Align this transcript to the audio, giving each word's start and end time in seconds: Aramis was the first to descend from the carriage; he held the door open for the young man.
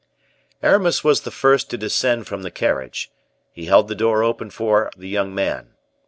Aramis 0.63 1.03
was 1.03 1.21
the 1.21 1.29
first 1.29 1.69
to 1.69 1.77
descend 1.77 2.25
from 2.25 2.41
the 2.41 2.49
carriage; 2.49 3.11
he 3.51 3.65
held 3.65 3.87
the 3.87 3.93
door 3.93 4.23
open 4.23 4.49
for 4.49 4.89
the 4.97 5.07
young 5.07 5.35
man. 5.35 5.75